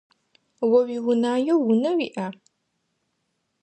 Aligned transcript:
О 0.61 0.65
уиунаеу 0.83 1.59
унэ 1.69 1.89
уиӏа? 1.97 2.27